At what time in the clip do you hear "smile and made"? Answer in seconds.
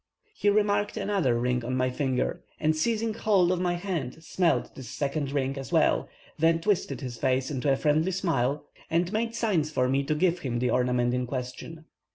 8.11-9.35